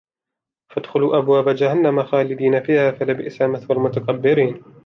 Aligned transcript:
فادخلوا 0.69 1.17
أبواب 1.17 1.49
جهنم 1.49 2.03
خالدين 2.03 2.63
فيها 2.63 2.91
فلبئس 2.91 3.41
مثوى 3.41 3.77
المتكبرين 3.77 4.63